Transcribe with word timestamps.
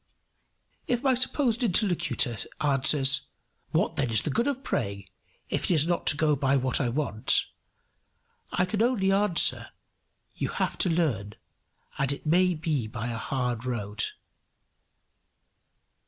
If 0.87 1.03
my 1.03 1.13
supposed 1.13 1.61
interlocutor 1.63 2.35
answers, 2.59 3.27
"What 3.69 3.97
then 3.97 4.09
is 4.09 4.23
the 4.23 4.31
good 4.31 4.47
of 4.47 4.63
praying, 4.63 5.05
if 5.47 5.65
it 5.65 5.73
is 5.75 5.85
not 5.85 6.07
to 6.07 6.17
go 6.17 6.35
by 6.35 6.57
what 6.57 6.81
I 6.81 6.89
want?" 6.89 7.45
I 8.51 8.65
can 8.65 8.81
only 8.81 9.11
answer, 9.11 9.69
"You 10.33 10.49
have 10.49 10.79
to 10.79 10.89
learn, 10.89 11.35
and 11.99 12.11
it 12.11 12.25
may 12.25 12.55
be 12.55 12.87
by 12.87 13.09
a 13.09 13.17
hard 13.19 13.63
road." 13.63 14.03